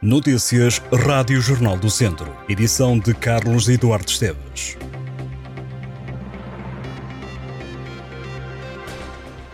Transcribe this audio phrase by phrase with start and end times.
[0.00, 2.32] Notícias Rádio Jornal do Centro.
[2.48, 4.78] Edição de Carlos Eduardo Esteves.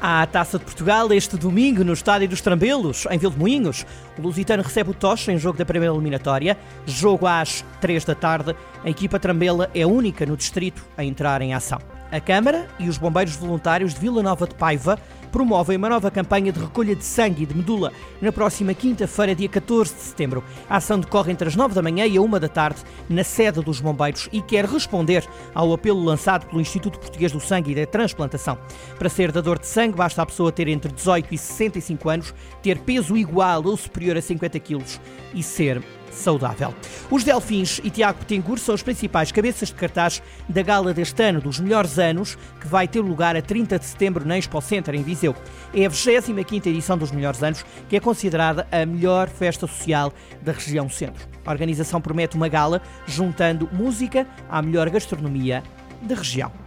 [0.02, 3.86] À Taça de Portugal, este domingo, no Estádio dos Trambelos, em Vilmoinhos,
[4.18, 6.58] o Lusitano recebe o Tocha em jogo da primeira eliminatória.
[6.84, 8.54] Jogo às 3 da tarde.
[8.84, 11.78] A equipa Trambela é a única no distrito a entrar em ação.
[12.12, 14.98] A Câmara e os bombeiros voluntários de Vila Nova de Paiva
[15.34, 17.92] promovem uma nova campanha de recolha de sangue e de medula
[18.22, 20.44] na próxima quinta-feira, dia 14 de setembro.
[20.70, 23.60] A ação decorre entre as 9 da manhã e a 1 da tarde na sede
[23.60, 27.84] dos bombeiros e quer responder ao apelo lançado pelo Instituto Português do Sangue e da
[27.84, 28.56] Transplantação.
[28.96, 32.78] Para ser dador de sangue, basta a pessoa ter entre 18 e 65 anos, ter
[32.78, 35.00] peso igual ou superior a 50 quilos
[35.34, 35.82] e ser
[36.14, 36.74] saudável.
[37.10, 41.40] Os Delfins e Tiago Petengur são os principais cabeças de cartaz da gala deste ano,
[41.40, 45.02] dos melhores anos, que vai ter lugar a 30 de setembro na Expo Center, em
[45.02, 45.34] Viseu.
[45.74, 50.52] É a 25 edição dos melhores anos, que é considerada a melhor festa social da
[50.52, 51.28] região centro.
[51.44, 55.62] A organização promete uma gala juntando música à melhor gastronomia
[56.02, 56.63] da região.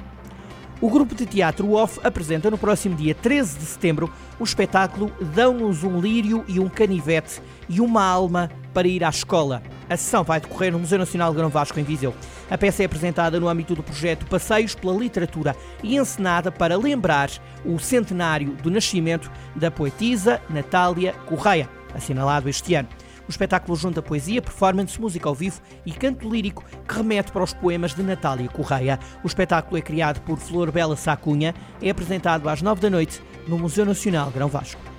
[0.80, 5.84] O grupo de teatro Off apresenta no próximo dia 13 de setembro o espetáculo Dão-nos
[5.84, 9.64] um lírio e um canivete e uma alma para ir à escola.
[9.90, 12.14] A sessão vai decorrer no Museu Nacional de Grão Vasco, em Viseu.
[12.48, 17.32] A peça é apresentada no âmbito do projeto Passeios pela Literatura e encenada para lembrar
[17.66, 22.90] o centenário do nascimento da poetisa Natália Correia, assinalado este ano.
[23.28, 27.54] O espetáculo junta poesia, performance, música ao vivo e canto lírico que remete para os
[27.54, 29.00] poemas de Natália Correia.
[29.24, 33.58] O espetáculo é criado por Flor Bela Sacunha, é apresentado às nove da noite no
[33.58, 34.97] Museu Nacional Grão Vasco.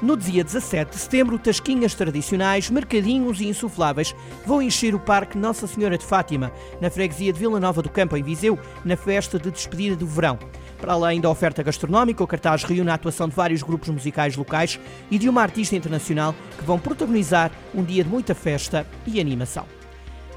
[0.00, 4.14] No dia 17 de setembro, tasquinhas tradicionais, mercadinhos e insufláveis
[4.46, 8.16] vão encher o Parque Nossa Senhora de Fátima, na freguesia de Vila Nova do Campo,
[8.16, 10.38] em Viseu, na festa de despedida do verão.
[10.80, 14.78] Para além da oferta gastronómica, o cartaz reúne a atuação de vários grupos musicais locais
[15.10, 19.66] e de uma artista internacional que vão protagonizar um dia de muita festa e animação.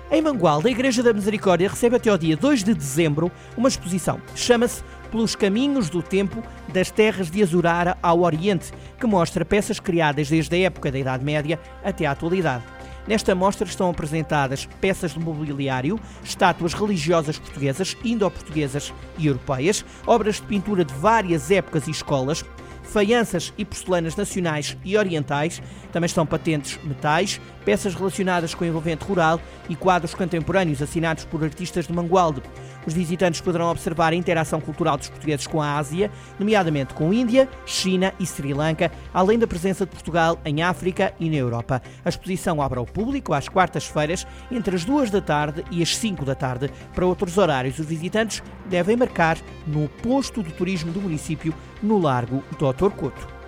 [0.09, 4.19] Em Mangualde, a Igreja da Misericórdia recebe até ao dia 2 de dezembro uma exposição.
[4.35, 10.29] Chama-se Pelos Caminhos do Tempo das Terras de Azurara ao Oriente, que mostra peças criadas
[10.29, 12.63] desde a época da Idade Média até à atualidade.
[13.07, 20.43] Nesta mostra estão apresentadas peças de mobiliário, estátuas religiosas portuguesas, indo-portuguesas e europeias, obras de
[20.43, 22.45] pintura de várias épocas e escolas,
[22.83, 25.61] faianças e porcelanas nacionais e orientais,
[25.91, 29.39] também estão patentes metais, peças relacionadas com o envolvente rural
[29.69, 32.41] e quadros contemporâneos assinados por artistas de Mangualde.
[32.85, 37.47] Os visitantes poderão observar a interação cultural dos portugueses com a Ásia, nomeadamente com Índia,
[37.65, 41.81] China e Sri Lanka, além da presença de Portugal em África e na Europa.
[42.03, 46.25] A exposição abre ao público às quartas-feiras, entre as duas da tarde e as 5
[46.25, 46.69] da tarde.
[46.93, 49.37] Para outros horários, os visitantes devem marcar
[49.67, 52.91] no posto de turismo do município, no Largo Dr.
[52.91, 53.40] Couto.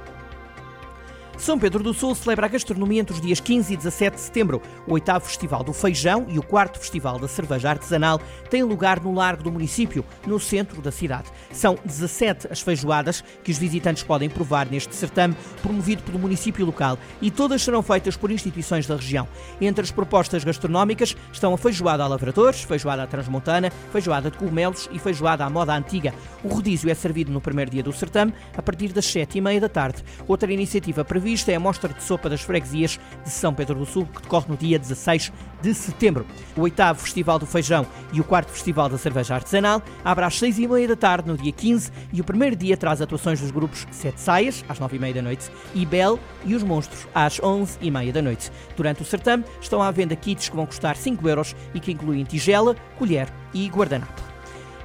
[1.38, 4.62] São Pedro do Sul celebra a gastronomia entre os dias 15 e 17 de setembro.
[4.88, 9.14] O oitavo Festival do Feijão e o quarto Festival da Cerveja Artesanal têm lugar no
[9.14, 11.30] Largo do município, no centro da cidade.
[11.52, 16.98] São 17 as feijoadas que os visitantes podem provar neste certame, promovido pelo município local,
[17.22, 19.28] e todas serão feitas por instituições da região.
[19.60, 24.88] Entre as propostas gastronómicas estão a feijoada a lavradores, feijoada à transmontana, feijoada de cogumelos
[24.94, 26.14] e feijoada à moda antiga.
[26.44, 29.60] O rodízio é servido no primeiro dia do certame, a partir das 7 e meia
[29.60, 30.04] da tarde.
[30.28, 33.85] Outra iniciativa prevista isto é a mostra de sopa das freguesias de São Pedro do
[33.85, 36.25] Sul, que decorre no dia 16 de setembro.
[36.57, 40.59] O oitavo Festival do Feijão e o quarto Festival da Cerveja Artesanal abre às seis
[40.59, 43.88] e meia da tarde no dia 15 e o primeiro dia traz atuações dos grupos
[43.91, 47.78] Sete Saias, às nove e meia da noite, e Bel e os Monstros, às onze
[47.81, 48.51] e meia da noite.
[48.75, 52.23] Durante o certame estão à venda kits que vão custar 5 euros e que incluem
[52.23, 54.33] tigela, colher e guardanapo.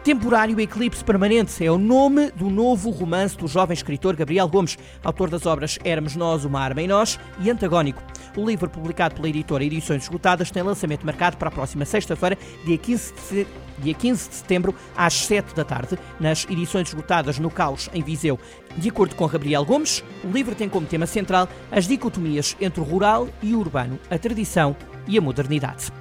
[0.04, 5.28] Temporário Eclipse Permanente é o nome do novo romance do jovem escritor Gabriel Gomes, autor
[5.28, 8.02] das obras Éramos Nós, Uma Arma em Nós e Antagónico.
[8.36, 12.78] O livro, publicado pela editora Edições Esgotadas, tem lançamento marcado para a próxima sexta-feira, dia
[12.78, 13.46] 15 de
[13.80, 18.38] dia 15 de setembro, às 7 da tarde, nas edições esgotadas no Caos, em Viseu.
[18.76, 22.84] De acordo com Gabriel Gomes, o livro tem como tema central as dicotomias entre o
[22.84, 24.76] rural e o urbano, a tradição
[25.06, 25.92] e a modernidade.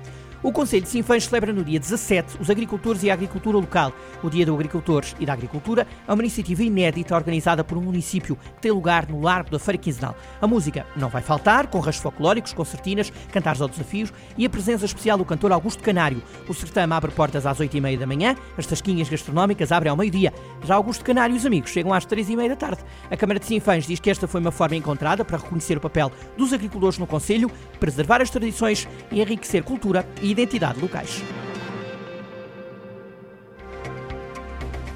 [0.43, 3.91] O Conselho de Sinfãs celebra no dia 17 os agricultores e a agricultura local.
[4.21, 8.35] O Dia do Agricultor e da Agricultura é uma iniciativa inédita organizada por um município
[8.35, 10.15] que tem lugar no Largo da Feira Quinzenal.
[10.39, 14.85] A música não vai faltar, com rastos folclóricos, concertinas, cantares ao desafios e a presença
[14.85, 16.21] especial do cantor Augusto Canário.
[16.47, 20.31] O certame abre portas às 8h30 da manhã, as tasquinhas gastronómicas abrem ao meio-dia.
[20.63, 22.83] Já Augusto Canário e os amigos chegam às 3h30 da tarde.
[23.09, 26.11] A Câmara de Sinfãs diz que esta foi uma forma encontrada para reconhecer o papel
[26.37, 27.49] dos agricultores no Conselho,
[27.79, 31.23] preservar as tradições e enriquecer cultura e identidade locais.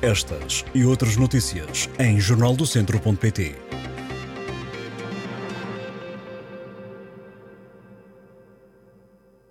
[0.02, 3.56] Estas e outras notícias em jornaldocentro.pt.